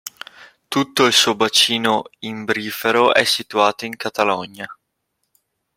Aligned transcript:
Tutto 0.67 1.05
il 1.05 1.13
suo 1.13 1.35
bacino 1.35 2.05
imbrifero 2.21 3.13
è 3.13 3.23
situato 3.23 3.85
in 3.85 3.95
Catalogna. 3.95 4.67